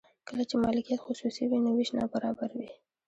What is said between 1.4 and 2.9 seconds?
وي نو ویش نابرابر وي.